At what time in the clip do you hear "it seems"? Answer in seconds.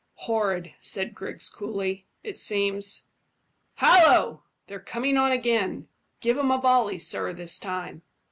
2.23-3.09